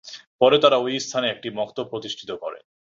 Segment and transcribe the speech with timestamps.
[0.41, 2.63] পরে তারা ঐ স্থানে একটি ছোট "মক্তব" প্রতিষ্ঠিত করেন।